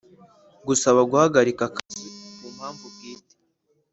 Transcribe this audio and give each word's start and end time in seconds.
Gusaba 0.67 0.99
guhagarika 1.11 1.61
akazi 1.69 2.07
ku 2.37 2.47
mpamvu 2.55 2.85
bwite 2.93 3.35